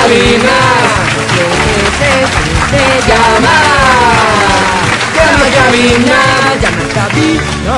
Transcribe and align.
cabina. 0.00 0.56
Llama. 3.08 3.56
Llama 5.16 5.46
cabina. 5.56 6.18
Llama 6.62 6.84
cabina. 6.94 7.74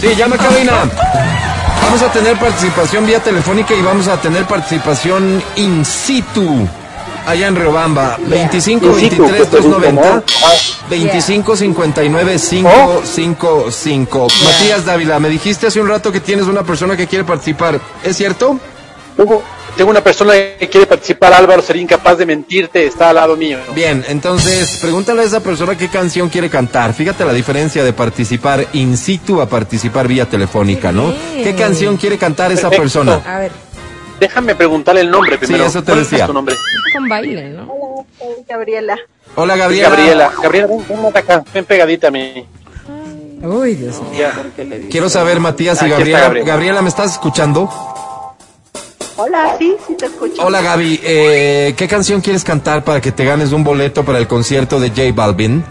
Sí, 0.00 0.08
llama 0.16 0.36
cabina. 0.36 0.72
Vamos 1.82 2.02
a 2.02 2.12
tener 2.12 2.36
participación 2.38 3.06
vía 3.06 3.20
telefónica 3.20 3.74
y 3.74 3.82
vamos 3.82 4.08
a 4.08 4.16
tener 4.20 4.44
participación 4.44 5.42
in 5.56 5.84
situ. 5.84 6.66
Allá 7.26 7.46
en 7.46 7.56
Riobamba, 7.56 8.18
25 8.26 8.92
23 8.92 9.50
290 9.50 10.22
25 10.90 11.56
59 11.56 12.36
555. 12.38 14.26
Matías 14.44 14.84
Dávila, 14.84 15.18
me 15.18 15.30
dijiste 15.30 15.66
hace 15.66 15.80
un 15.80 15.88
rato 15.88 16.12
que 16.12 16.20
tienes 16.20 16.44
una 16.46 16.62
persona 16.64 16.98
que 16.98 17.06
quiere 17.06 17.24
participar. 17.24 17.80
¿Es 18.02 18.18
cierto? 18.18 18.60
Tengo, 19.76 19.90
una 19.90 20.02
persona 20.02 20.32
que 20.58 20.68
quiere 20.68 20.86
participar, 20.86 21.32
Álvaro, 21.32 21.60
sería 21.60 21.82
incapaz 21.82 22.16
de 22.18 22.26
mentirte, 22.26 22.86
está 22.86 23.08
al 23.10 23.16
lado 23.16 23.36
mío. 23.36 23.58
Bien, 23.74 24.04
entonces 24.08 24.78
pregúntale 24.80 25.22
a 25.22 25.24
esa 25.24 25.40
persona 25.40 25.76
qué 25.76 25.88
canción 25.88 26.28
quiere 26.28 26.48
cantar. 26.48 26.94
Fíjate 26.94 27.24
la 27.24 27.32
diferencia 27.32 27.82
de 27.82 27.92
participar 27.92 28.66
in 28.72 28.96
situ 28.96 29.40
a 29.40 29.48
participar 29.48 30.06
vía 30.06 30.26
telefónica, 30.26 30.92
¿no? 30.92 31.12
Qué 31.12 31.36
¿Qué 31.38 31.42
bien. 31.44 31.56
canción 31.56 31.96
quiere 31.96 32.18
cantar 32.18 32.52
esa 32.52 32.70
Perfecto. 32.70 32.82
persona? 32.82 33.22
A 33.26 33.38
ver, 33.40 33.52
Déjame 34.20 34.54
preguntarle 34.54 35.00
el 35.00 35.10
nombre 35.10 35.36
primero. 35.38 35.66
eso 35.66 35.80
te 35.82 35.86
¿Cuál 35.90 35.98
es 36.02 36.10
decía. 36.10 36.26
tu 36.26 36.32
nombre? 36.32 36.54
con 36.94 37.08
baile, 37.08 37.50
¿no? 37.50 37.66
Soy 38.16 38.44
Gabriela. 38.48 38.96
Hola 39.34 39.54
Es 39.54 39.58
Gabriela. 39.60 39.88
Gabriela. 39.90 40.32
Gabriela, 40.40 40.66
ven, 40.68 40.84
ven 40.88 41.02
ven 41.02 41.16
acá, 41.16 41.44
ven 41.52 41.64
pegadita 41.64 42.08
a 42.08 42.10
mí. 42.12 42.46
Uy, 43.42 43.74
Dios 43.74 44.00
mío. 44.02 44.20
Ya. 44.20 44.32
Quiero 44.88 45.10
saber, 45.10 45.40
Matías 45.40 45.82
y. 45.82 45.88
Gabriela. 45.88 46.28
Gabriela, 46.44 46.80
¿me 46.80 46.88
estás 46.88 47.10
escuchando? 47.12 47.68
Hola, 49.16 49.56
sí, 49.58 49.76
sí 49.86 49.96
te 49.96 50.06
escucho. 50.06 50.44
Hola 50.44 50.60
Gaby, 50.60 51.00
eh, 51.02 51.74
¿qué 51.76 51.86
canción 51.86 52.20
quieres 52.20 52.42
cantar 52.42 52.82
para 52.82 53.00
que 53.00 53.12
te 53.12 53.24
ganes 53.24 53.52
un 53.52 53.62
boleto 53.62 54.04
para 54.04 54.18
el 54.18 54.26
concierto 54.26 54.80
de 54.80 54.88
J 54.88 55.12
Balvin? 55.14 55.64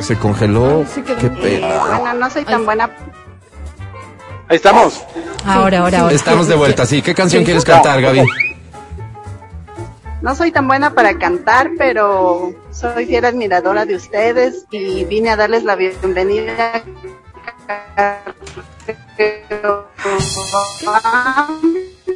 Se 0.00 0.16
congeló. 0.16 0.84
Qué 0.94 1.30
pena. 1.30 1.98
Bueno, 1.98 2.14
no 2.14 2.30
soy 2.30 2.44
tan 2.44 2.64
buena. 2.64 2.90
Ahí 4.48 4.56
estamos. 4.56 5.00
Ahora, 5.44 5.80
ahora, 5.80 6.00
ahora. 6.00 6.14
Estamos 6.14 6.48
de 6.48 6.56
vuelta, 6.56 6.86
sí. 6.86 7.02
¿Qué 7.02 7.14
canción 7.14 7.44
quieres 7.44 7.64
cantar, 7.64 8.00
Gaby? 8.00 8.24
No 10.22 10.34
soy 10.34 10.50
tan 10.50 10.66
buena 10.66 10.92
para 10.92 11.18
cantar, 11.18 11.70
pero 11.78 12.52
soy 12.72 13.06
fiel 13.06 13.24
admiradora 13.24 13.86
de 13.86 13.94
ustedes 13.94 14.66
y 14.70 15.04
vine 15.04 15.30
a 15.30 15.36
darles 15.36 15.62
la 15.64 15.76
bienvenida. 15.76 16.82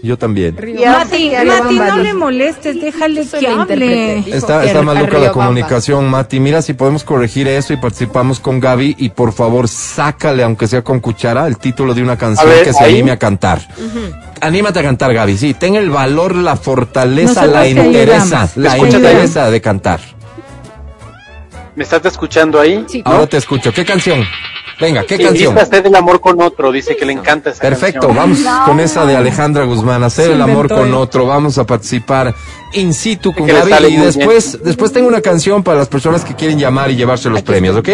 Yo 0.03 0.19
también. 0.19 0.55
Mati, 0.55 1.33
Mati, 1.47 1.79
no 1.79 1.97
le 1.97 2.13
molestes, 2.13 2.79
déjale 2.79 3.27
que 3.27 3.49
hable. 3.49 4.19
Está, 4.37 4.63
está 4.65 4.83
maluca 4.83 5.19
la 5.19 5.33
comunicación, 5.33 6.11
Mati. 6.11 6.41
Mira 6.41 6.61
si 6.61 6.75
podemos 6.75 7.05
corregir 7.05 7.49
eso 7.49 7.73
y 7.73 7.79
participamos 7.79 8.39
con 8.39 8.61
Gaby 8.61 8.97
y 8.99 9.09
por 9.09 9.33
favor 9.33 9.67
sácale, 9.67 10.43
aunque 10.43 10.67
sea 10.69 10.83
con 10.83 11.01
cuchara, 11.01 11.47
el 11.47 11.57
título 11.57 11.95
de 11.95 12.03
una 12.03 12.19
canción 12.19 12.51
ver, 12.51 12.65
que 12.65 12.75
se 12.75 12.85
ahí. 12.85 12.95
anime 12.95 13.13
a 13.13 13.19
cantar. 13.19 13.67
Anímate 14.43 14.81
a 14.81 14.83
cantar, 14.83 15.15
Gaby. 15.15 15.39
Sí, 15.39 15.55
ten 15.55 15.75
el 15.75 15.89
valor, 15.89 16.35
la 16.35 16.57
fortaleza, 16.57 17.47
Nosotros 17.47 17.53
la 17.53 17.61
ayudamos. 17.61 18.57
la 18.57 18.77
entereza 18.77 19.51
de 19.51 19.61
cantar. 19.63 20.01
¿Me 21.77 21.83
estás 21.83 22.05
escuchando 22.05 22.61
ahí? 22.61 22.85
Sí. 22.89 23.03
Ahora 23.07 23.27
te 23.27 23.39
escucho. 23.39 23.73
¿Qué 23.73 23.87
canción? 23.87 24.23
Venga, 24.81 25.05
¿qué 25.05 25.17
Sí, 25.17 25.23
canción? 25.25 25.59
hacer 25.59 25.87
el 25.87 25.95
amor 25.95 26.21
con 26.21 26.41
otro, 26.43 26.73
dice 26.73 26.97
que 26.97 27.05
le 27.05 27.13
encanta 27.13 27.51
esa 27.51 27.63
Perfecto, 27.63 28.09
canción. 28.09 28.17
vamos 28.17 28.65
con 28.67 28.81
esa 28.81 29.07
de 29.07 29.17
Alejandra 29.17 29.65
Guzmán, 29.65 30.03
hacer 30.03 30.27
Se 30.27 30.33
el 30.33 30.43
amor 30.43 30.69
con 30.69 30.93
otro, 30.95 31.27
vamos 31.27 31.59
a 31.59 31.65
participar 31.65 32.35
in 32.73 32.93
situ 32.93 33.33
con 33.33 33.47
Gaby 33.47 33.73
y 33.89 33.97
después, 33.97 34.59
después 34.65 34.93
tengo 34.93 35.07
una 35.09 35.21
canción 35.21 35.63
para 35.63 35.79
las 35.79 35.89
personas 35.89 36.25
que 36.25 36.35
quieren 36.35 36.59
llamar 36.59 36.91
y 36.91 36.97
llevarse 36.97 37.31
los 37.31 37.43
premios, 37.43 37.77
¿ok? 37.77 37.89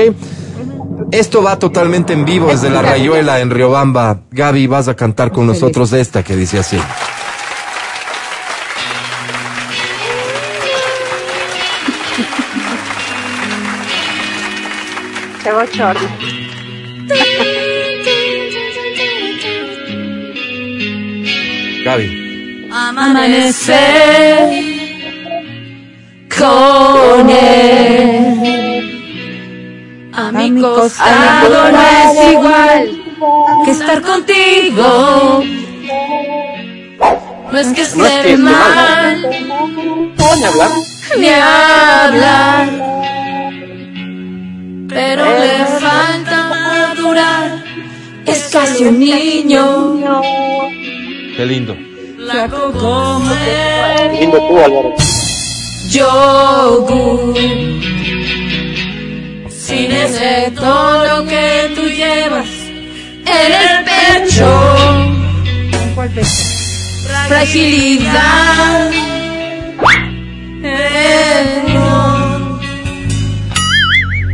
Esto 1.13 1.43
va 1.43 1.59
totalmente 1.59 2.13
en 2.13 2.25
vivo 2.25 2.47
desde 2.49 2.71
la 2.71 2.83
Rayuela 2.83 3.41
en 3.41 3.51
Riobamba. 3.51 4.21
Gaby, 4.31 4.67
vas 4.67 4.89
a 4.89 4.95
cantar 4.95 5.33
con 5.33 5.47
nosotros 5.47 5.93
esta 5.93 6.23
que 6.23 6.37
dice 6.37 6.59
así. 6.61 6.79
Qué 15.43 15.53
bochorno. 15.53 16.09
Gaby. 21.85 22.69
Amanecer 22.73 24.51
con 26.39 27.31
él. 27.31 28.81
A 30.13 30.33
mi 30.33 30.61
costado 30.61 31.73
no 31.73 31.81
es 31.81 32.33
igual 32.33 32.91
que 33.65 33.71
estar 33.71 34.03
contigo. 34.03 35.43
No 37.53 37.59
es 37.59 37.67
que 37.69 37.83
No 37.97 38.07
es 38.07 38.13
esté 38.13 38.23
que 38.23 38.33
esté 38.35 38.37
mal, 38.37 39.27
a 40.19 40.49
hablar. 40.49 40.71
ni 41.19 41.29
hablar, 41.29 42.69
pero. 44.89 45.25
Es 48.27 48.49
casi 48.53 48.85
un 48.85 48.99
niño, 48.99 50.01
Qué 51.37 51.47
lindo. 51.47 51.77
flaco 52.17 52.73
como 52.73 53.33
él. 53.33 54.21
Lindo 54.21 54.39
tú, 54.39 54.59
Álvaro. 54.59 54.95
yogur. 55.89 57.35
Sin 59.51 59.91
ese 59.93 60.53
todo 60.55 61.27
que 61.27 61.73
tú 61.75 61.83
llevas 61.89 62.49
en 63.27 63.53
el 63.53 63.85
pecho, 63.85 64.51
¿Cuál 65.95 66.11
pecho? 66.11 66.27
fragilidad. 67.29 68.91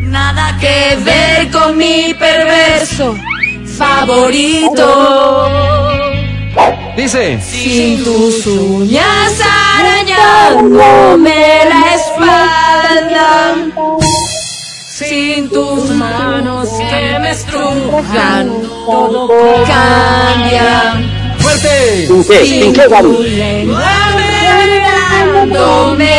Nada 0.00 0.56
que 0.60 0.96
ver 1.04 1.50
con 1.50 1.76
mi 1.76 2.14
perverso 2.14 3.16
favorito. 3.76 4.86
Dice. 6.96 7.38
Sin 7.40 8.02
tus 8.02 8.46
uñas 8.46 9.40
arañándome 9.78 11.40
la 11.68 11.94
espalda. 11.94 13.54
Sin 14.88 15.50
tus 15.50 15.90
manos 15.90 16.70
que 16.90 17.18
me 17.18 17.30
estrujan, 17.30 18.50
todo 18.86 19.28
cambia. 19.66 20.94
¡Fuerte! 21.38 22.06
¿Sin 22.06 22.24
qué? 22.24 22.46
¿Sin 22.46 22.72
qué, 22.72 22.88
tu 22.88 23.22
lengua 23.22 23.92
meneándome 25.36 26.15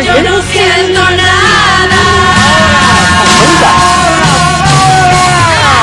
yo 0.00 0.22
no 0.22 0.42
siento 0.42 1.00
nada. 1.00 2.02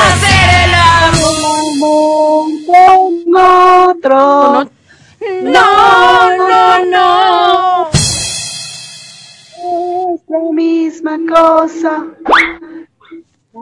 Hacer 0.08 0.48
el 0.64 0.74
amor. 0.74 2.48
Con 2.66 3.36
otro. 3.36 4.70
No, 5.42 6.36
no, 6.36 6.84
no. 6.86 7.90
Es 10.14 10.20
la 10.28 10.52
misma 10.52 11.18
cosa. 11.28 12.06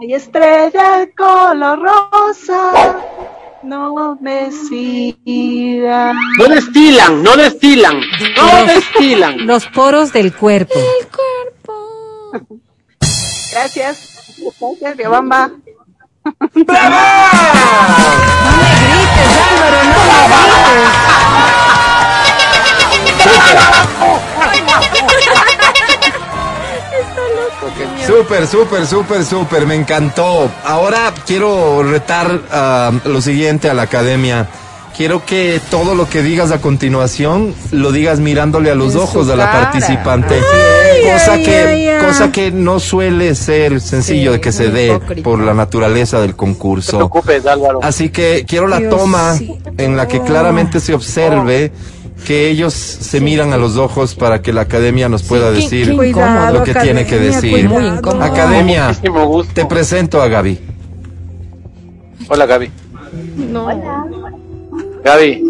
Hay 0.01 0.15
estrella 0.15 1.09
color 1.17 1.81
rosa. 1.81 2.73
No 3.63 4.17
me 4.21 4.51
sigas. 4.53 6.15
No 6.39 6.49
destilan, 6.49 7.23
no 7.23 7.37
destilan, 7.37 8.01
no 8.37 8.65
destilan. 8.67 9.47
Los 9.47 9.67
poros 9.67 10.13
del 10.13 10.35
cuerpo. 10.35 10.75
Gracias. 13.53 14.37
Gracias, 14.61 14.97
Riobamba. 14.97 15.49
No 15.49 16.33
me 16.55 16.65
grites, 18.85 19.33
Álvaro, 19.51 19.79
no 19.85 20.01
me 20.05 20.39
grites. 23.03 24.28
Súper, 28.07 28.47
súper, 28.47 28.87
súper, 28.87 29.25
súper, 29.25 29.67
me 29.67 29.75
encantó. 29.75 30.51
Ahora 30.65 31.13
quiero 31.27 31.83
retar 31.83 32.41
ah, 32.51 32.93
lo 33.05 33.21
siguiente 33.21 33.69
a 33.71 33.75
la 33.75 33.83
academia. 33.83 34.49
Quiero 34.97 35.25
que 35.25 35.61
todo 35.71 35.95
lo 35.95 36.09
que 36.09 36.23
digas 36.23 36.51
a 36.51 36.61
continuación 36.61 37.55
lo 37.71 37.93
digas 37.93 38.19
mirándole 38.19 38.71
a 38.73 38.75
los 38.75 38.95
En 38.95 39.01
ojos 39.03 39.29
de 39.29 39.37
la 39.37 39.53
participante. 39.53 40.35
Cosa 41.13 41.33
ay, 41.35 41.43
que 41.45 41.57
ay, 41.57 41.89
ay. 41.89 42.05
cosa 42.05 42.33
que 42.33 42.51
no 42.51 42.81
suele 42.81 43.37
ser 43.37 43.81
sencillo 43.81 44.33
Sí, 44.33 44.37
de 44.39 44.41
que 44.41 44.51
se 44.51 44.71
dé 44.71 44.87
hipócrita. 44.89 45.23
por 45.23 45.39
la 45.39 45.55
naturaleza 45.55 46.17
del 46.21 46.31
No 46.31 46.33
te 46.35 46.37
concurso. 46.39 46.97
preocupes, 46.97 47.47
Álvaro. 47.47 47.79
Así 47.81 48.09
que 48.09 48.45
quiero 48.49 48.67
la 48.67 48.89
toma 48.89 49.37
en 49.77 49.97
la 49.97 50.09
que 50.09 50.21
claramente 50.23 50.81
se 50.81 50.95
observe 50.95 51.71
que 52.27 52.49
ellos 52.51 52.75
se 52.75 53.21
miran 53.21 53.53
a 53.53 53.57
los 53.57 53.77
ojos 53.77 54.15
para 54.15 54.43
que 54.43 54.53
la 54.53 54.63
academia 54.63 55.09
nos 55.09 55.23
pueda 55.23 55.51
decir 55.51 55.95
Cuidado, 55.95 56.59
lo 56.59 56.65
que 56.65 56.75
tiene 56.75 57.07
que 57.07 57.15
academia, 57.17 57.41
decir. 57.41 57.71
Academia, 58.21 58.97
te 59.55 59.65
presento 59.67 60.21
a 60.21 60.29
Gaby. 60.29 60.59
Hola, 62.29 62.47
Gaby. 62.47 62.71
No. 63.37 63.67
Gaby, 65.05 65.45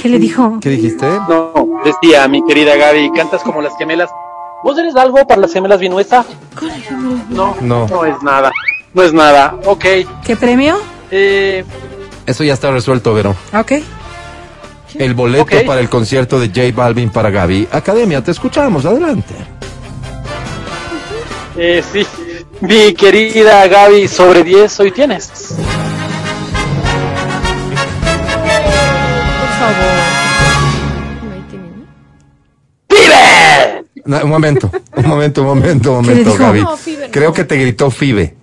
¿Qué 0.00 0.08
le 0.08 0.18
dijo? 0.18 0.58
¿Qué 0.60 0.68
dijiste? 0.70 1.06
no, 1.28 1.80
decía 1.84 2.26
mi 2.28 2.44
querida 2.46 2.76
Gaby, 2.76 3.10
cantas 3.12 3.42
como 3.42 3.62
las 3.62 3.76
gemelas. 3.78 4.10
¿Vos 4.62 4.78
eres 4.78 4.94
algo 4.96 5.26
para 5.26 5.40
las 5.40 5.52
gemelas 5.52 5.80
Vinuesa? 5.80 6.24
No, 7.30 7.56
No. 7.60 7.86
no 7.88 8.04
es 8.04 8.22
nada. 8.22 8.52
No 8.94 9.02
es 9.02 9.12
nada. 9.12 9.56
Ok. 9.64 9.84
¿Qué 10.24 10.36
premio? 10.36 10.76
Eh, 11.10 11.64
Eso 12.26 12.44
ya 12.44 12.54
está 12.54 12.70
resuelto, 12.70 13.12
Vero. 13.14 13.34
Ok. 13.52 13.72
El 14.94 15.14
boleto 15.14 15.46
para 15.66 15.80
el 15.80 15.88
concierto 15.88 16.38
de 16.38 16.48
J 16.48 16.70
Balvin 16.74 17.10
para 17.10 17.30
Gaby. 17.30 17.68
Academia, 17.72 18.22
te 18.22 18.30
escuchamos, 18.30 18.84
adelante. 18.84 19.34
eh, 21.56 21.82
sí. 21.92 22.06
Mi 22.60 22.94
querida 22.94 23.66
Gaby, 23.66 24.06
sobre 24.06 24.44
10 24.44 24.80
hoy 24.80 24.90
tienes. 24.92 25.28
Por 25.28 25.56
tiene, 31.38 31.64
¿no? 34.04 34.24
Un 34.24 34.30
momento, 34.30 34.70
un 34.96 35.06
momento, 35.06 35.42
un 35.42 35.46
momento, 35.48 35.92
un 35.92 36.04
¿Qué 36.04 36.08
le 36.10 36.14
momento, 36.14 36.30
dijo? 36.32 36.44
Gaby. 36.44 36.60
No, 36.62 36.76
Fibe, 36.76 37.06
no. 37.06 37.12
Creo 37.12 37.32
que 37.32 37.44
te 37.44 37.56
gritó 37.56 37.90
Fibe. 37.90 38.36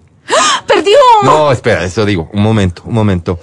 ¡Perdió! 0.67 0.97
No, 1.23 1.51
espera, 1.51 1.83
eso 1.83 2.05
digo. 2.05 2.29
Un 2.33 2.43
momento, 2.43 2.83
un 2.85 2.93
momento. 2.93 3.39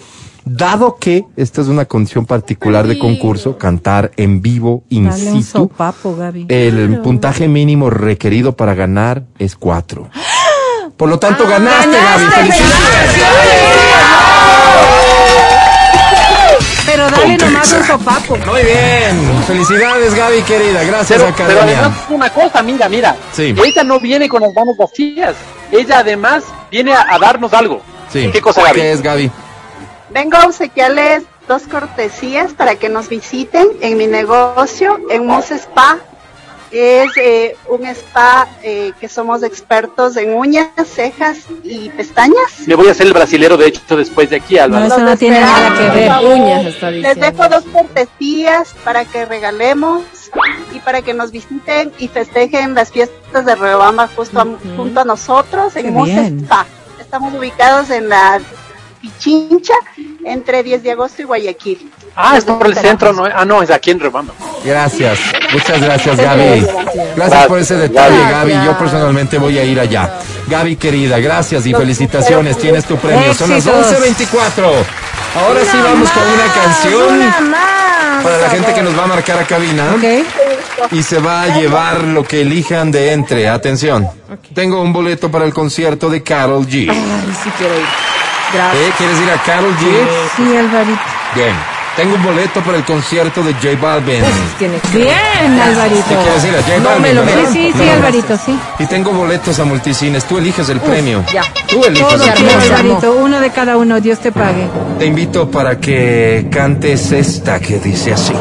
Dado 0.49 0.97
que 1.01 1.25
esta 1.37 1.61
es 1.61 1.67
una 1.67 1.87
condición 1.87 2.25
particular 2.25 2.87
de 2.87 3.01
concurso, 3.01 3.59
cantar 3.59 4.13
en 4.17 4.41
vivo, 4.41 4.85
in 4.91 5.09
Dale 5.09 5.33
un 5.33 5.43
situ, 5.43 5.59
sopapo, 5.59 6.15
Gaby. 6.15 6.47
el 6.49 7.01
puntaje 7.01 7.49
mínimo 7.49 7.91
requerido 7.91 8.55
para 8.55 8.75
ganar 8.75 9.25
es 9.41 9.57
cuatro. 9.57 10.09
Por 10.97 11.09
lo 11.09 11.17
Ah, 11.17 11.21
tanto, 11.21 11.49
ganaste, 11.49 11.97
Gaby. 11.97 12.25
¡Felicidades! 12.27 13.17
Pero 16.87 17.11
dale 17.11 17.37
nomás 17.39 17.73
un 17.73 17.85
sopapo. 17.85 18.37
Muy 18.37 18.63
bien. 18.63 19.43
Felicidades, 19.49 20.15
Gaby, 20.15 20.43
querida. 20.43 20.85
Gracias, 20.85 21.21
Pero, 21.21 21.35
pero 21.37 21.61
Academia. 21.61 21.79
además 21.81 21.99
una 22.09 22.31
cosa, 22.31 22.63
mira, 22.63 22.89
mira. 22.89 23.17
Sí. 23.33 23.53
Ella 23.65 23.83
no 23.83 23.99
viene 23.99 24.29
con 24.29 24.43
las 24.43 24.55
manos 24.55 24.77
vacías. 24.79 25.35
Ella 25.73 25.99
además 25.99 26.45
viene 26.71 26.93
a, 26.95 27.05
a 27.13 27.19
darnos 27.19 27.53
algo. 27.53 27.83
Sí. 28.13 28.31
¿Qué 28.33 28.41
cosa, 28.41 28.63
Gaby? 28.63 28.81
¿Qué 28.81 28.93
es, 28.93 29.03
Gaby? 29.03 29.31
Vengo 30.17 30.39
a 30.39 30.47
obsequiarles 30.47 31.25
dos 31.47 31.65
cortesías 31.65 32.55
para 32.55 32.77
que 32.77 32.89
nos 32.89 33.11
visiten 33.11 33.69
en 33.83 33.99
mi 33.99 34.07
negocio, 34.07 34.99
en 35.11 35.27
Mus 35.27 35.51
Spa. 35.51 35.99
Es 36.73 37.11
eh, 37.19 37.55
un 37.69 37.85
spa 37.85 38.49
eh, 38.63 38.93
que 38.99 39.11
somos 39.11 39.43
expertos 39.43 40.17
en 40.17 40.33
uñas, 40.35 40.69
cejas 40.87 41.37
y 41.63 41.91
pestañas. 41.91 42.51
Me 42.67 42.75
voy 42.75 42.89
a 42.89 42.93
hacer 42.93 43.07
el 43.07 43.13
brasilero, 43.13 43.59
de 43.59 43.67
hecho, 43.67 43.95
después 43.95 44.31
de 44.31 44.37
aquí, 44.37 44.59
Álvaro. 44.59 44.89
No, 44.89 44.95
eso 44.95 45.05
no 45.05 45.17
tiene 45.19 45.41
nada 45.41 45.75
que 45.77 45.97
ver. 46.01 46.11
Uñas 46.25 46.65
está 46.65 46.91
Les 46.91 47.15
diciendo. 47.15 47.27
dejo 47.45 47.49
dos 47.55 47.65
cortesías 47.71 48.75
para 48.85 49.05
que 49.05 49.27
regalemos 49.27 50.03
y 50.75 50.79
para 50.81 51.03
que 51.03 51.13
nos 51.13 51.31
visiten 51.31 51.93
y 51.99 52.09
festejen 52.09 52.75
las 52.75 52.91
fiestas 52.91 53.45
de 53.45 53.55
Riobamba 53.55 54.09
justo 54.17 54.41
a- 54.41 54.47
junto 54.79 55.01
a 55.01 55.05
nosotros 55.05 55.77
en 55.77 55.93
Mus. 55.93 56.09
Spa. 56.09 56.65
Estamos 56.99 57.35
ubicados 57.35 57.91
en 57.91 58.09
la 58.09 58.41
Pichincha 59.07 59.75
entre 60.25 60.63
10 60.63 60.83
de 60.83 60.91
agosto 60.91 61.23
y 61.23 61.25
Guayaquil. 61.25 61.91
Ah, 62.17 62.37
es 62.37 62.45
por 62.45 62.67
el 62.67 62.75
centro, 62.75 63.13
¿no? 63.13 63.25
Ah, 63.25 63.45
no, 63.45 63.63
es 63.63 63.71
aquí 63.71 63.91
en 63.91 64.01
Rebamba. 64.01 64.35
Gracias. 64.65 65.19
Muchas 65.53 65.81
gracias, 65.81 66.17
Gaby. 66.17 66.67
Gracias 67.15 67.47
por 67.47 67.59
ese 67.59 67.77
detalle, 67.77 68.19
Gaby. 68.19 68.53
Yo 68.65 68.77
personalmente 68.79 69.39
voy 69.39 69.59
a 69.59 69.65
ir 69.65 69.79
allá. 69.79 70.19
Gaby, 70.49 70.77
querida, 70.77 71.19
gracias 71.21 71.67
y 71.67 71.75
felicitaciones. 71.75 72.59
Tienes 72.59 72.85
tu 72.85 72.97
premio. 72.97 73.33
Son 73.35 73.51
las 73.51 73.65
Éxitos. 73.65 74.33
11.24. 74.33 74.65
Ahora 75.37 75.61
sí 75.61 75.77
vamos 75.83 76.11
con 76.11 76.23
una 76.23 76.53
canción 76.53 77.33
para 78.23 78.39
la 78.39 78.51
gente 78.51 78.75
que 78.75 78.83
nos 78.83 78.99
va 78.99 79.05
a 79.05 79.07
marcar 79.07 79.39
a 79.39 79.47
cabina. 79.47 79.95
Ok. 79.95 80.93
Y 80.93 81.03
se 81.03 81.19
va 81.21 81.43
a 81.43 81.59
llevar 81.59 82.03
lo 82.03 82.25
que 82.25 82.41
elijan 82.41 82.91
de 82.91 83.13
entre. 83.13 83.49
Atención. 83.49 84.09
Tengo 84.55 84.81
un 84.81 84.93
boleto 84.93 85.31
para 85.31 85.45
el 85.45 85.53
concierto 85.53 86.09
de 86.09 86.23
Carol 86.23 86.67
G. 86.67 86.91
Ay, 86.91 87.37
sí 87.43 87.51
quiero 87.57 87.75
ir. 87.79 88.06
Gracias. 88.57 88.83
¿Eh? 88.83 88.93
¿Quieres 88.99 89.21
ir 89.21 89.31
a 89.31 89.43
Carol 89.45 89.75
G? 89.77 89.85
Sí, 90.37 90.57
Alvarito. 90.57 91.01
Bien. 91.35 91.55
Tengo 91.97 92.15
un 92.15 92.23
boleto 92.23 92.61
para 92.61 92.77
el 92.77 92.85
concierto 92.85 93.43
de 93.43 93.55
J 93.55 93.69
Balvin. 93.81 94.23
Bien, 94.93 95.61
Alvarito. 95.61 96.05
¿Qué 96.11 96.15
quieres 96.17 96.45
ir 96.45 96.55
a 96.55 96.63
J 96.63 96.79
No 96.81 96.85
Balvin? 96.91 97.03
me 97.03 97.15
lo 97.15 97.25
verdad? 97.25 97.51
Sí, 97.53 97.73
sí, 97.73 97.79
sí, 97.79 97.85
No. 97.87 97.93
Alvarito, 97.93 98.37
sí. 98.37 98.59
Y 98.81 98.87
tengo 98.87 99.13
boletos 99.13 99.59
a 99.61 99.65
multicines. 99.65 100.25
Tú 100.25 100.37
eliges 100.37 100.69
el 100.69 100.81
premio. 100.81 101.25
ya. 101.33 101.43
Tú 101.67 101.83
eliges 101.85 102.07
Todo 102.07 102.23
el 102.25 102.33
premio. 102.35 102.59
Alvarito. 102.61 103.13
Uno 103.13 103.41
de 103.41 103.51
cada 103.51 103.79
uno. 103.79 103.99
Dios 104.01 104.19
te 104.19 104.31
pague. 104.31 104.69
Te 104.99 105.07
invito 105.07 105.51
para 105.51 105.81
que 105.81 106.49
cantes 106.53 107.13
esta 107.13 107.59
que 107.61 107.79
dice 107.79 108.13
así. 108.13 108.35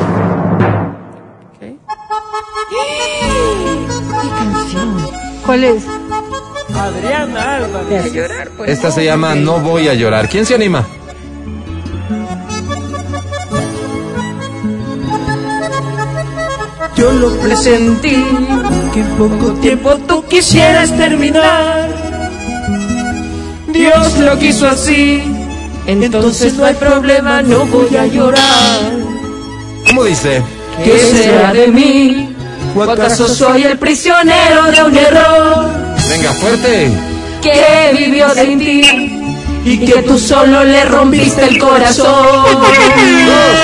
¿Qué 1.60 1.76
canción? 4.38 4.98
¿Cuál 5.46 5.64
es? 5.64 5.84
Voy 6.76 7.98
a 7.98 8.08
llorar, 8.08 8.50
pues. 8.58 8.70
Esta 8.70 8.92
se 8.92 9.06
llama 9.06 9.34
No 9.34 9.60
voy 9.60 9.88
a 9.88 9.94
llorar. 9.94 10.28
¿Quién 10.28 10.46
se 10.46 10.56
anima? 10.56 10.86
Yo 16.98 17.12
lo 17.12 17.32
presentí, 17.40 18.26
que 18.94 19.00
en 19.00 19.08
poco 19.18 19.54
tiempo 19.54 19.96
tú 20.08 20.26
quisieras 20.28 20.96
terminar. 20.98 21.90
Dios 23.72 24.18
lo 24.20 24.38
quiso 24.38 24.68
así, 24.68 25.24
entonces 25.88 26.54
no 26.56 26.66
hay 26.66 26.76
problema, 26.76 27.42
no 27.42 27.66
voy 27.66 27.96
a 27.96 28.06
llorar. 28.06 28.92
¿Cómo 29.88 30.06
dice? 30.06 30.42
¿Qué 30.84 31.00
será 31.00 31.54
de 31.54 31.68
mí? 31.68 32.36
¿O 32.76 32.84
acaso 32.84 33.28
soy 33.28 33.64
el 33.64 33.78
prisionero 33.78 34.72
de 34.72 34.84
un 34.84 34.98
error 34.98 35.85
Venga, 36.10 36.34
fuerte. 36.34 36.92
que 37.42 37.94
vivió 37.98 38.30
sin 38.30 38.60
ti 38.60 38.82
y 39.66 39.86
que 39.86 40.02
tú 40.04 40.18
solo 40.18 40.64
le 40.64 40.86
rompiste 40.86 41.44
el 41.44 41.58
corazón? 41.60 42.06
Dos, 42.06 42.68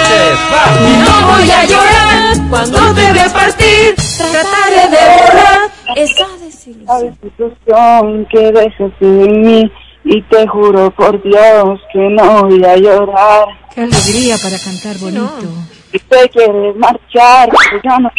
tres, 0.07 0.37
va. 0.51 0.63
Y 0.89 0.93
no 0.97 1.27
voy 1.27 1.51
a 1.51 1.65
llorar 1.65 2.49
cuando 2.49 2.93
te 2.95 3.13
veas 3.13 3.33
partir, 3.33 3.95
trataré 4.17 4.89
de 4.89 4.97
borrar 4.97 5.71
Esa 5.95 6.27
desilusión. 6.43 7.05
institución 7.05 8.27
que 8.31 8.51
dejes 8.51 8.91
en 9.01 9.41
mí 9.41 9.71
y 10.03 10.21
te 10.23 10.47
juro 10.47 10.89
por 10.91 11.21
Dios 11.23 11.79
que 11.93 11.99
no 11.99 12.43
voy 12.43 12.65
a 12.65 12.75
llorar. 12.77 13.45
Qué 13.73 13.81
alegría 13.81 14.35
para 14.41 14.57
cantar 14.57 14.97
bonito. 14.99 15.47
Si 15.91 15.99
te 15.99 16.29
quieres 16.29 16.75
marchar, 16.77 17.49
pues 17.49 17.81
ya 17.83 17.99
no 17.99 18.09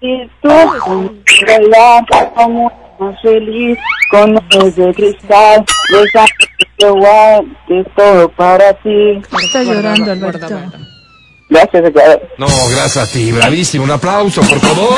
y 0.00 0.28
tú 0.42 0.48
bailar 1.46 2.04
como 2.34 2.70
más 2.98 3.20
feliz 3.22 3.78
con 4.10 4.36
ojos 4.36 4.76
de 4.76 4.94
cristal, 4.94 5.64
besándote 5.90 6.48
que 6.78 6.88
guarde 6.88 7.90
todo 7.96 8.28
para 8.30 8.72
ti. 8.74 9.22
Está 9.42 9.62
llorando, 9.62 10.16
guarda. 10.16 10.70
Gracias. 11.48 11.92
No, 12.38 12.46
gracias 12.46 12.96
a 12.96 13.12
ti. 13.12 13.30
Bravísimo. 13.32 13.84
Un 13.84 13.90
aplauso, 13.90 14.40
por 14.42 14.58
favor. 14.58 14.94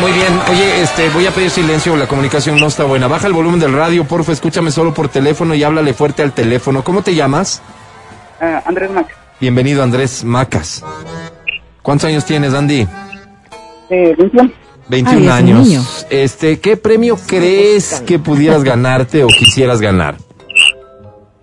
Muy 0.00 0.12
bien. 0.12 0.40
Oye, 0.50 0.82
este, 0.82 1.10
voy 1.10 1.26
a 1.26 1.30
pedir 1.32 1.50
silencio. 1.50 1.96
La 1.96 2.06
comunicación 2.06 2.56
no 2.56 2.68
está 2.68 2.84
buena. 2.84 3.08
Baja 3.08 3.26
el 3.26 3.32
volumen 3.32 3.58
del 3.58 3.72
radio, 3.72 4.04
porfa. 4.04 4.32
Escúchame 4.32 4.70
solo 4.70 4.94
por 4.94 5.08
teléfono 5.08 5.54
y 5.54 5.64
háblale 5.64 5.92
fuerte 5.92 6.22
al 6.22 6.32
teléfono. 6.32 6.84
¿Cómo 6.84 7.02
te 7.02 7.14
llamas? 7.14 7.62
Ah, 8.40 8.62
Andrés 8.64 8.90
Mac, 8.90 9.08
Bienvenido, 9.40 9.82
Andrés 9.82 10.22
Macas. 10.22 10.84
¿Cuántos 11.82 12.08
años 12.08 12.24
tienes, 12.24 12.54
Andy? 12.54 12.86
Eh, 13.90 14.14
21. 14.18 14.50
21 14.88 15.10
Ay, 15.10 15.16
es 15.16 15.22
un 15.22 15.30
años. 15.30 16.06
Este, 16.10 16.60
¿qué 16.60 16.76
premio 16.76 17.16
crees 17.26 18.02
que 18.06 18.18
pudieras 18.18 18.64
ganarte 18.64 19.22
o 19.24 19.28
quisieras 19.28 19.80
ganar 19.80 20.16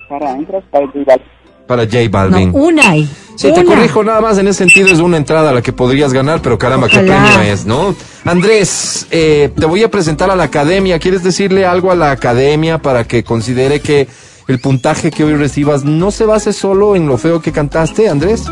para 0.10 0.32
entras 0.32 0.64
para 0.72 0.86
el 0.86 0.94
rival. 0.94 1.22
para 1.68 1.84
J 1.84 2.04
No, 2.04 2.10
Balvin? 2.12 2.52
una 2.54 2.90
hay. 2.90 3.10
Sí, 3.36 3.52
te 3.54 3.60
Una. 3.62 3.76
corrijo 3.76 4.04
nada 4.04 4.22
más, 4.22 4.38
en 4.38 4.48
ese 4.48 4.60
sentido 4.60 4.88
es 4.88 5.00
una 5.00 5.18
entrada 5.18 5.50
a 5.50 5.54
la 5.54 5.62
que 5.62 5.74
podrías 5.74 6.14
ganar, 6.14 6.42
pero 6.42 6.58
caramba, 6.58 6.88
qué 6.88 7.00
Ojalá. 7.00 7.34
premio 7.34 7.52
es, 7.54 7.66
¿no? 7.66 7.94
Andrés, 8.24 9.08
eh, 9.12 9.50
te 9.60 9.66
voy 9.66 9.84
a 9.84 9.92
presentar 9.92 10.30
a 10.30 10.36
la 10.38 10.44
academia. 10.46 11.00
¿Quieres 11.00 11.22
decirle 11.24 11.66
algo 11.66 11.92
a 11.92 11.96
la 11.96 12.12
academia 12.12 12.78
para 12.78 13.04
que 13.04 13.24
considere 13.26 13.82
que 13.82 14.08
el 14.48 14.60
puntaje 14.60 15.12
que 15.12 15.24
hoy 15.26 15.34
recibas 15.36 15.84
no 15.84 16.12
se 16.12 16.26
base 16.26 16.54
solo 16.54 16.96
en 16.96 17.08
lo 17.08 17.18
feo 17.18 17.42
que 17.42 17.52
cantaste, 17.52 18.08
Andrés? 18.08 18.46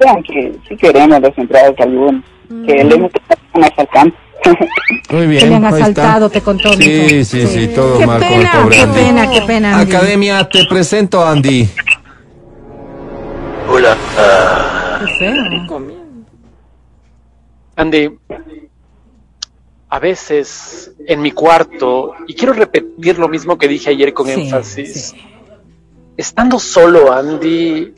Que 0.00 0.04
vean 0.04 0.22
que 0.22 0.58
si 0.68 0.76
queremos 0.76 1.20
las 1.20 1.36
entradas 1.38 1.76
de 1.76 1.82
algún, 1.82 2.24
que 2.66 2.84
le 2.84 2.94
hemos 2.94 3.10
asaltando. 3.54 4.14
Muy 5.10 5.26
bien. 5.26 5.40
Que 5.40 5.46
le 5.48 5.54
han 5.56 5.64
asaltado, 5.66 6.30
te 6.30 6.40
contó. 6.40 6.72
Sí, 6.72 6.88
mijo. 6.88 7.24
sí, 7.24 7.46
sí, 7.46 7.68
todo 7.74 7.98
Qué 7.98 8.06
mal 8.06 8.20
con 8.20 8.28
el 8.32 8.38
pena, 8.38 8.52
pobre 8.62 8.76
qué 8.76 8.82
Andy. 8.82 8.94
pena, 9.00 9.30
qué 9.30 9.42
pena. 9.42 9.78
Andy. 9.80 9.94
Academia, 9.94 10.48
te 10.48 10.64
presento 10.68 11.20
a 11.20 11.32
Andy. 11.32 11.68
Hola. 13.68 13.96
Qué 15.00 15.06
feo. 15.18 15.34
Andy, 17.76 18.10
a 19.88 19.98
veces 19.98 20.92
en 21.06 21.22
mi 21.22 21.30
cuarto, 21.32 22.14
y 22.26 22.34
quiero 22.34 22.52
repetir 22.52 23.18
lo 23.18 23.28
mismo 23.28 23.56
que 23.58 23.68
dije 23.68 23.90
ayer 23.90 24.12
con 24.12 24.26
Sí, 24.26 24.32
énfasis, 24.32 25.10
sí. 25.10 25.16
estando 26.16 26.58
solo, 26.58 27.12
Andy, 27.12 27.94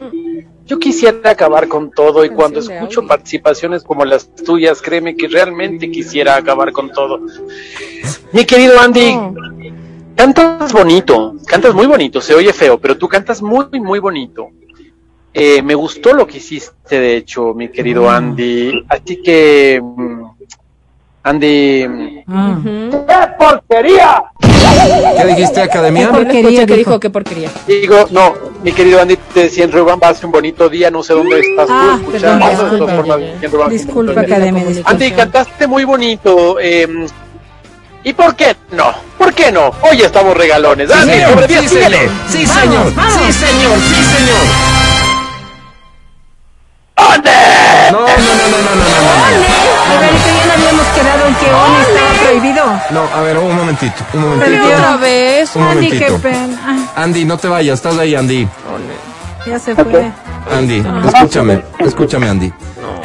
yo 0.67 0.79
quisiera 0.79 1.31
acabar 1.31 1.69
con 1.69 1.91
todo 1.91 2.25
y 2.25 2.31
cuando 2.31 2.61
escucho 2.61 3.07
participaciones 3.07 3.83
como 3.83 4.05
las 4.05 4.35
tuyas, 4.35 4.81
créeme 4.81 5.17
que 5.17 5.29
realmente 5.29 5.91
quisiera 5.91 6.37
acabar 6.37 6.73
con 6.73 6.91
todo. 6.91 7.21
Mi 8.33 8.45
querido 8.45 8.81
Andy, 8.81 9.15
cantas 10.15 10.73
bonito, 10.73 11.35
cantas 11.47 11.75
muy 11.75 11.87
bonito, 11.87 12.21
se 12.21 12.35
oye 12.35 12.53
feo, 12.53 12.79
pero 12.79 12.97
tú 12.97 13.09
cantas 13.09 13.43
muy, 13.43 13.67
muy 13.81 13.99
bonito. 13.99 14.51
Eh, 15.35 15.63
me 15.63 15.75
gustó 15.75 16.13
lo 16.13 16.27
que 16.27 16.39
hiciste, 16.39 17.01
de 17.01 17.17
hecho, 17.17 17.55
mi 17.55 17.69
querido 17.69 18.09
Andy. 18.11 18.85
Así 18.89 19.23
que, 19.23 19.81
mm, 19.83 20.22
Andy, 21.25 22.25
Ah. 22.29 22.59
¡qué 22.65 23.29
porquería! 23.39 24.23
¿Qué 24.41 25.25
dijiste, 25.27 25.61
Academia? 25.63 26.07
Qué 26.09 26.13
porquería, 26.13 26.67
que 26.67 26.77
dijo. 26.77 26.99
qué 26.99 27.11
porquería. 27.11 27.51
Digo, 27.69 28.07
no, 28.11 28.35
mi 28.65 28.73
querido 28.73 29.01
Andy, 29.01 29.17
te 29.33 29.41
decía 29.45 29.65
en 29.65 29.73
Ruban, 29.73 29.99
hace 30.03 30.27
un 30.27 30.33
bonito 30.33 30.69
día, 30.69 30.91
no 30.91 31.03
sé 31.03 31.13
dónde 31.15 31.39
estás 31.41 31.69
Ah, 31.71 31.99
tú 32.05 32.11
escuchando. 32.17 32.47
perdón, 32.47 32.61
de 32.71 32.77
todas 32.77 32.91
disculpa. 32.91 33.03
Ruban, 33.57 33.71
Disculpa, 33.71 34.21
Academia. 34.21 34.65
disculpa. 34.65 34.91
Andy, 34.91 35.11
cantaste 35.13 35.67
muy 35.69 35.85
bonito. 35.85 36.59
eh, 36.61 36.89
¿Y 38.05 38.13
por 38.15 38.35
qué 38.35 38.57
no? 38.73 38.93
¿Por 39.17 39.33
qué 39.33 39.53
no? 39.53 39.71
Hoy 39.83 40.03
estamos 40.03 40.37
regalones. 40.37 40.91
Andy, 40.91 41.21
sobre 41.23 41.47
sí, 41.47 41.55
10, 41.55 41.71
señor. 41.71 41.85
síguele. 41.91 42.09
Sí, 42.29 42.47
señor. 42.47 42.87
Sí, 42.89 43.33
señor. 43.33 43.79
Sí, 43.79 44.03
señor. 44.17 44.62
Momentito, 53.83 54.05
un 54.15 54.21
momentito. 54.23 54.65
Otra 54.65 54.97
vez. 54.97 55.57
Un 55.57 55.63
Andy, 55.63 55.91
qué 55.91 55.95
momentito. 56.11 56.19
pena. 56.23 56.61
Ah, 56.65 57.03
Andy, 57.03 57.25
no 57.25 57.37
te 57.39 57.49
vayas, 57.49 57.75
estás 57.75 57.99
ahí, 57.99 58.15
Andy. 58.15 58.49
ya 59.47 59.59
se 59.59 59.75
fue. 59.75 60.11
Andy, 60.51 60.83
escúchame, 61.07 61.63
escúchame, 61.79 62.29
Andy. 62.29 62.53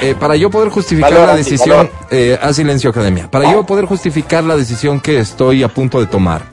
Eh, 0.02 0.16
para 0.20 0.36
yo 0.36 0.50
poder 0.50 0.70
justificar 0.70 1.12
Valor, 1.12 1.28
la 1.30 1.36
decisión, 1.36 1.90
eh, 2.12 2.38
a 2.40 2.54
silencio, 2.54 2.90
Academia. 2.92 3.30
Para 3.32 3.52
yo 3.52 3.66
poder 3.66 3.86
justificar 3.86 4.44
la 4.44 4.56
decisión 4.56 5.00
que 5.00 5.20
estoy 5.20 5.64
a 5.64 5.70
punto 5.70 6.00
de 6.00 6.06
tomar, 6.06 6.44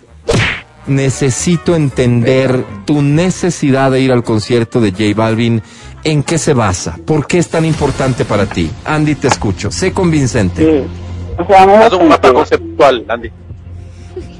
necesito 0.86 1.74
entender 1.76 2.64
tu 2.86 3.02
necesidad 3.02 3.90
de 3.90 4.00
ir 4.00 4.12
al 4.12 4.22
concierto 4.24 4.80
de 4.80 4.92
J 4.92 5.04
Balvin. 5.14 5.62
¿En 6.04 6.22
qué 6.22 6.36
se 6.36 6.52
basa? 6.52 6.98
¿Por 7.06 7.26
qué 7.26 7.38
es 7.38 7.48
tan 7.48 7.64
importante 7.64 8.24
para 8.26 8.46
ti? 8.46 8.70
Andy, 8.84 9.14
te 9.14 9.28
escucho. 9.28 9.70
Sé 9.70 9.92
convincente. 9.92 10.62
Sí. 10.62 11.42
O 11.42 11.46
sea, 11.46 11.66
me 11.66 11.74
Haz 11.76 11.92
un 11.94 12.08
mapa 12.08 12.32
conceptual, 12.32 13.04
Andy. 13.08 13.30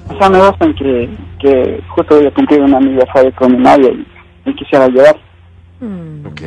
O 0.08 0.18
sea, 0.18 0.28
me 0.28 0.38
basta 0.38 0.64
en 0.64 0.74
que, 0.74 1.10
que 1.40 1.80
justo 1.94 2.16
voy 2.16 2.26
a 2.26 2.30
cumplir 2.34 2.60
una 2.60 2.76
amiga 2.78 3.04
fue 3.12 3.30
con 3.32 3.52
mi 3.52 3.58
novia 3.62 3.90
y, 3.90 4.50
y 4.50 4.54
quisiera 4.54 4.88
llevar. 4.88 5.16
Ok. 6.26 6.40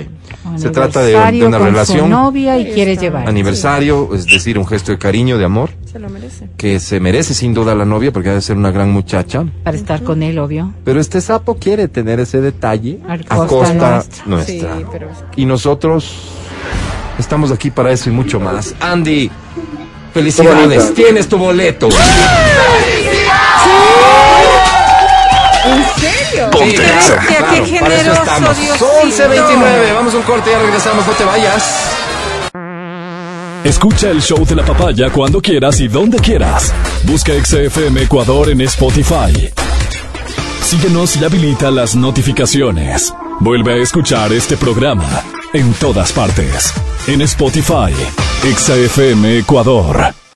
Se 0.55 0.69
trata 0.71 1.01
de, 1.01 1.11
de 1.11 1.45
una 1.45 1.57
con 1.59 1.67
su 1.67 1.71
relación, 1.73 2.09
novia 2.09 2.57
y 2.57 2.71
quieres 2.71 2.99
llevar. 2.99 3.27
aniversario, 3.29 4.09
es 4.15 4.25
decir, 4.25 4.57
un 4.57 4.65
gesto 4.65 4.91
de 4.91 4.97
cariño, 4.97 5.37
de 5.37 5.45
amor, 5.45 5.69
Se 5.85 5.99
lo 5.99 6.09
merece. 6.09 6.49
que 6.57 6.79
se 6.79 6.99
merece 6.99 7.35
sin 7.35 7.53
duda 7.53 7.75
la 7.75 7.85
novia 7.85 8.11
porque 8.11 8.29
debe 8.29 8.41
ser 8.41 8.57
una 8.57 8.71
gran 8.71 8.89
muchacha. 8.91 9.45
Para 9.63 9.77
estar 9.77 10.01
con 10.01 10.23
él, 10.23 10.39
obvio. 10.39 10.73
Pero 10.83 10.99
este 10.99 11.21
sapo 11.21 11.57
quiere 11.57 11.87
tener 11.87 12.19
ese 12.19 12.41
detalle 12.41 12.99
A 13.07 13.13
a 13.13 13.45
costa 13.45 13.91
nuestra. 13.91 14.25
nuestra. 14.25 14.75
Sí, 14.77 14.85
pero 14.91 15.09
es 15.11 15.17
Y 15.35 15.45
nosotros 15.45 16.31
estamos 17.19 17.51
aquí 17.51 17.69
para 17.69 17.91
eso 17.91 18.09
y 18.09 18.13
mucho 18.13 18.39
más. 18.39 18.73
Andy, 18.79 19.29
felicidades, 20.13 20.95
tienes 20.95 21.27
tu 21.27 21.37
boleto. 21.37 21.89
¿En 25.67 25.85
serio? 25.99 26.49
Sí, 26.53 26.75
claro, 26.75 27.21
Qué 27.27 27.35
claro, 27.35 27.65
generoso, 27.65 28.13
estamos. 28.13 28.57
Diosito. 28.57 28.89
11.29, 29.03 29.93
vamos 29.93 30.13
a 30.13 30.17
un 30.17 30.23
corte, 30.23 30.51
ya 30.51 30.59
regresamos, 30.59 31.05
no 31.05 31.13
te 31.13 31.23
vayas. 31.23 31.97
Escucha 33.63 34.09
el 34.09 34.21
show 34.21 34.45
de 34.45 34.55
la 34.55 34.63
papaya 34.63 35.09
cuando 35.09 35.41
quieras 35.41 35.79
y 35.81 35.87
donde 35.87 36.19
quieras. 36.19 36.73
Busca 37.03 37.33
XFM 37.33 38.03
Ecuador 38.03 38.49
en 38.49 38.61
Spotify. 38.61 39.51
Síguenos 40.63 41.17
y 41.17 41.25
habilita 41.25 41.71
las 41.71 41.95
notificaciones. 41.95 43.13
Vuelve 43.39 43.73
a 43.73 43.77
escuchar 43.77 44.31
este 44.31 44.57
programa 44.57 45.23
en 45.53 45.73
todas 45.73 46.11
partes. 46.13 46.73
En 47.07 47.21
Spotify, 47.21 47.93
XFM 48.43 49.39
Ecuador. 49.39 50.17